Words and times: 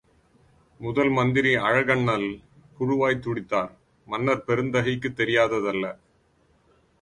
முதல் 0.79 1.09
மந்திரி 1.09 1.55
அழகண்ணல் 1.55 2.25
புழுவாய்த் 2.79 3.21
துடித்தார். 3.21 3.71
மன்னர் 4.07 4.43
பெருந்தகைக்குத் 4.47 5.15
தெரியாததல்ல. 5.15 5.85